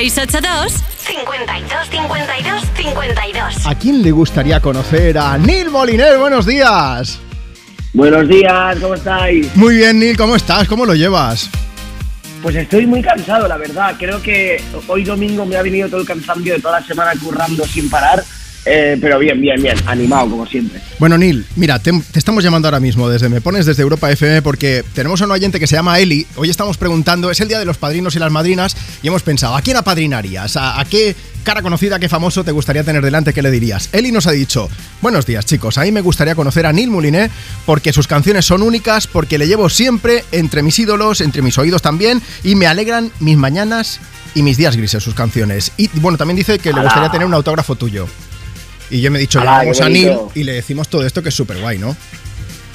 [0.00, 3.66] 682 52 52 52.
[3.66, 6.16] ¿A quién le gustaría conocer a Neil Moliner?
[6.16, 7.20] Buenos días.
[7.92, 9.54] Buenos días, ¿cómo estáis?
[9.56, 10.66] Muy bien, Neil, ¿cómo estás?
[10.68, 11.50] ¿Cómo lo llevas?
[12.42, 13.94] Pues estoy muy cansado, la verdad.
[13.98, 17.66] Creo que hoy domingo me ha venido todo el cansancio de toda la semana currando
[17.66, 18.24] sin parar
[18.66, 20.80] eh, pero bien, bien, bien, animado como siempre.
[20.98, 24.84] Bueno, Neil, mira, te, estamos llamando ahora mismo desde Me Pones desde Europa FM porque
[24.94, 26.26] tenemos a un oyente que se llama Eli.
[26.36, 29.56] Hoy estamos preguntando, es el día de los padrinos y las madrinas y hemos pensado,
[29.56, 30.58] ¿a quién apadrinarías?
[30.58, 33.32] ¿A, qué cara conocida, qué famoso te gustaría tener delante?
[33.32, 33.88] ¿Qué le dirías?
[33.92, 34.68] Eli nos ha dicho,
[35.00, 37.30] buenos días chicos, a mí me gustaría conocer a Neil Moulinet
[37.64, 41.80] porque sus canciones son únicas, porque le llevo siempre entre mis ídolos, entre mis oídos
[41.80, 44.00] también y me alegran mis mañanas
[44.34, 45.72] y mis días grises sus canciones.
[45.78, 48.06] Y bueno, también dice que le gustaría tener un autógrafo tuyo.
[48.90, 51.34] Y yo me he dicho, vamos a Neil y le decimos todo esto que es
[51.34, 51.96] súper guay, ¿no?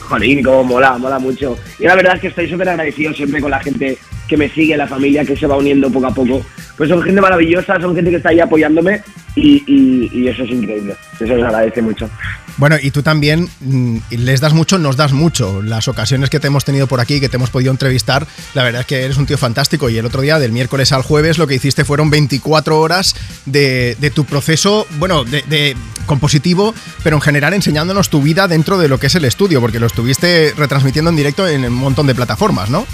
[0.00, 1.56] Jolín, como mola, mola mucho.
[1.78, 3.96] Y la verdad es que estoy súper agradecido siempre con la gente
[4.26, 6.44] que me sigue, la familia que se va uniendo poco a poco.
[6.76, 9.02] Pues son gente maravillosa, son gente que está ahí apoyándome
[9.36, 10.96] y, eso es increíble.
[11.14, 12.08] Eso se agradece mucho.
[12.56, 15.62] Bueno, y tú también mm, les das mucho, nos das mucho.
[15.62, 18.82] Las ocasiones que te hemos tenido por aquí, que te hemos podido entrevistar, la verdad
[18.82, 19.90] es que eres un tío fantástico.
[19.90, 23.14] Y el otro día, del miércoles al jueves, lo que hiciste fueron 24 horas
[23.46, 25.76] de, tu proceso, bueno, de,
[26.10, 29.78] compositivo, pero en general enseñándonos tu vida dentro de lo que es el estudio, porque
[29.78, 32.84] lo estuviste retransmitiendo en directo en un montón de plataformas, ¿no?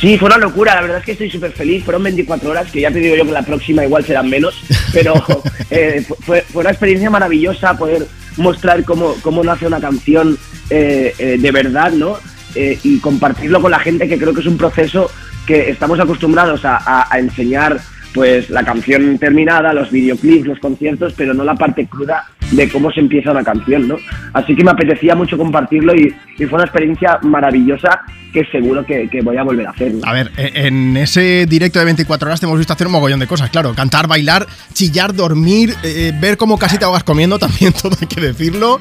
[0.00, 1.82] Sí, fue una locura, la verdad es que estoy súper feliz.
[1.82, 4.54] Fueron 24 horas, que ya te digo yo que la próxima igual serán menos,
[4.92, 5.14] pero
[5.70, 10.38] eh, fue, fue, una experiencia maravillosa poder mostrar cómo, cómo nace una canción
[10.70, 12.18] eh, eh, de verdad, ¿no?
[12.58, 15.10] y compartirlo con la gente, que creo que es un proceso
[15.46, 17.78] que estamos acostumbrados a, a enseñar
[18.16, 22.90] pues la canción terminada, los videoclips, los conciertos, pero no la parte cruda de cómo
[22.90, 23.98] se empieza una canción, ¿no?
[24.32, 28.00] Así que me apetecía mucho compartirlo y, fue una experiencia maravillosa
[28.32, 29.92] que seguro que, voy a volver a hacer.
[30.02, 33.20] A ver, e, en ese directo de 24 horas te hemos visto hacer un mogollón
[33.20, 37.74] de cosas, claro, cantar, bailar, chillar, dormir, eh, ver cómo casi te ahogas comiendo, también
[37.74, 38.78] todo hay que decirlo.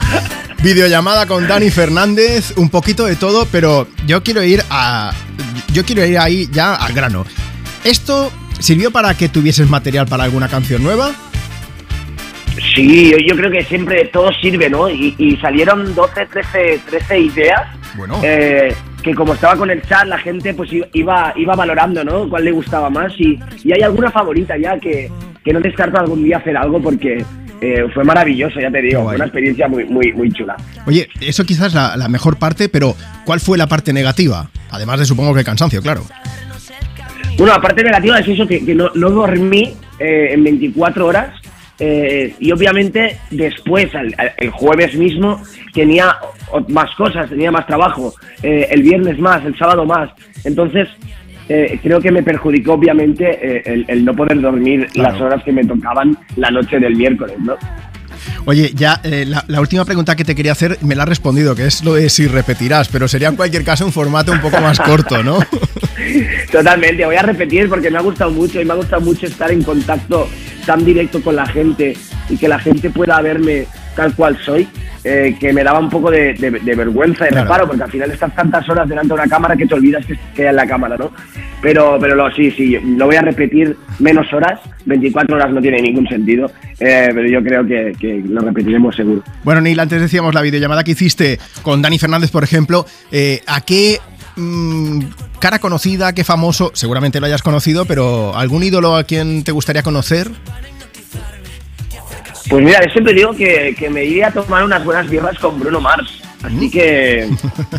[0.63, 5.11] Videollamada con Dani Fernández, un poquito de todo, pero yo quiero ir a
[5.73, 7.25] yo quiero ir ahí ya al grano.
[7.83, 8.31] Esto
[8.65, 11.11] ¿Sirvió para que tuvieses material para alguna canción nueva?
[12.73, 14.89] Sí, yo creo que siempre todo sirve, ¿no?
[14.89, 17.61] Y, salieron 12, 13, 13 ideas.
[17.95, 18.19] Bueno.
[18.23, 22.27] Eh, que como estaba con el chat, la gente pues iba, iba valorando, ¿no?
[22.27, 23.13] Cuál le gustaba más.
[23.19, 23.39] Y,
[23.71, 25.11] hay alguna favorita ya que,
[25.53, 27.23] no descarto algún día hacer algo porque
[27.61, 30.55] eh, fue maravilloso, ya te digo, fue una experiencia muy, muy, muy chula.
[30.87, 32.95] Oye, eso quizás es la, la, mejor parte, pero
[33.25, 34.49] ¿cuál fue la parte negativa?
[34.71, 36.03] Además de supongo que cansancio, claro.
[37.37, 41.35] Bueno, aparte negativa es eso, que, no, dormí eh, en 24 horas
[41.79, 45.41] eh, y obviamente después, el, jueves mismo,
[45.73, 46.15] tenía
[46.69, 50.09] más cosas, tenía más trabajo, eh, el viernes más, el sábado más.
[50.45, 50.87] Entonces,
[51.47, 56.49] creo que me perjudicó obviamente el, no poder dormir las horas que me tocaban la
[56.49, 57.55] noche del miércoles, ¿no?
[58.45, 61.65] Oye, ya eh, la, última pregunta que te quería hacer me la has respondido, que
[61.65, 64.79] es lo de si repetirás, pero sería en cualquier caso un formato un poco más
[64.79, 65.39] corto, ¿no?
[66.51, 69.51] Totalmente, voy a repetir porque me ha gustado mucho y me ha gustado mucho estar
[69.51, 70.27] en contacto
[70.65, 71.95] tan directo con la gente
[72.29, 74.67] y que la gente pueda verme tal cual soy,
[75.03, 76.33] eh, que me daba un poco de,
[76.75, 79.73] vergüenza y reparo, porque al final estás tantas horas delante de una cámara que te
[79.73, 81.11] olvidas que, queda en la cámara, ¿no?
[81.61, 85.81] Pero, pero lo, sí, sí, lo voy a repetir menos horas, 24 horas no tiene
[85.81, 89.23] ningún sentido, eh, pero yo creo que, lo repetiremos seguro.
[89.43, 93.61] Bueno, Neil, antes decíamos la videollamada que hiciste con Dani Fernández, por ejemplo, eh, ¿a
[93.61, 93.99] qué
[94.35, 94.99] mm,
[95.39, 99.83] cara conocida, qué famoso, seguramente lo hayas conocido, pero algún ídolo a quien te gustaría
[99.83, 100.31] conocer?
[102.49, 105.59] Pues mira, yo siempre digo que, que me iría a tomar unas buenas birras con
[105.59, 106.21] Bruno Mars.
[106.45, 107.27] Así que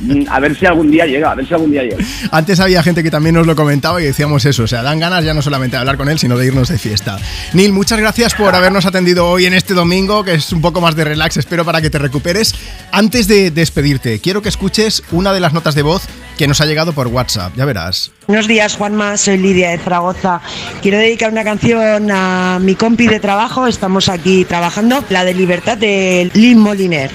[0.01, 1.99] mm, a ver si algún día llega, a ver si algún día llega.
[2.33, 5.25] Antes había gente que también nos lo comentaba y decíamos eso, o sea, dan ganas
[5.25, 7.19] ya no solamente de hablar con él, sino de irnos de fiesta.
[7.53, 10.97] Neil, muchas gracias por habernos atendido hoy en este domingo, que es un poco más
[10.97, 12.55] de relax, espero para que te recuperes.
[12.91, 16.67] Antes de despedirte, quiero que escuches una de las notas de voz que nos ha
[16.67, 18.13] llegado por WhatsApp, ya verás.
[18.27, 20.41] Buenos días, Juanma, soy Lidia de Zaragoza.
[20.83, 25.79] Quiero dedicar una canción a mi compi de trabajo, estamos aquí trabajando, la de Libertad
[25.79, 27.11] de Lil Moliner.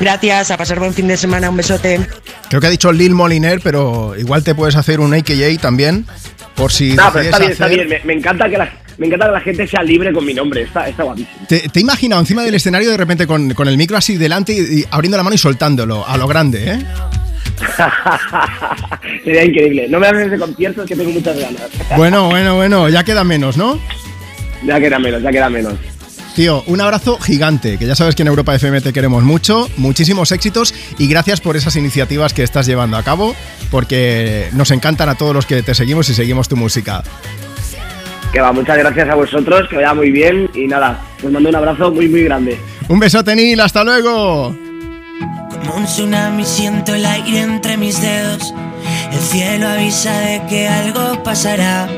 [0.00, 2.00] Gracias, a pasar buen fin de semana, un besote.
[2.48, 6.06] Creo que ha dicho Lil Moliner, pero igual te puedes hacer un AKJ también,
[6.54, 6.94] por si...
[6.94, 8.72] No, pero está bien, está bien, me, encanta que la...
[8.98, 11.46] Me encanta que la gente sea libre con mi nombre, está, está guapísimo.
[11.48, 15.16] ¿Te, te imaginas encima del escenario de repente con, el micro así delante y abriendo
[15.16, 16.86] la mano y soltándolo a lo grande, eh?
[19.24, 19.86] Sería increíble.
[19.88, 21.62] No me hables de conciertos que tengo muchas ganas.
[21.96, 23.78] bueno, bueno, bueno, ya queda menos, ¿no?
[24.64, 25.74] Ya queda menos, ya queda menos.
[26.34, 30.32] Tío, un abrazo gigante, que ya sabes que en Europa FM te queremos mucho, muchísimos
[30.32, 33.34] éxitos y gracias por esas iniciativas que estás llevando a cabo,
[33.70, 37.02] porque nos encantan a todos los que te seguimos y seguimos tu música.
[38.32, 41.56] Que va, muchas gracias a vosotros, que vaya muy bien y nada, os mando un
[41.56, 42.58] abrazo muy, muy grande.
[42.88, 44.61] Un besote, Nil, hasta luego.
[45.62, 48.52] Como un tsunami siento el aire entre mis dedos.
[49.12, 51.88] El cielo avisa de que algo pasará.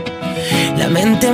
[0.77, 1.31] La mente